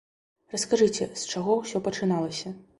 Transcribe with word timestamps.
Раскажыце, 0.53 1.07
з 1.25 1.29
чаго 1.35 1.59
ўсё 1.63 1.85
пачыналася? 1.91 2.59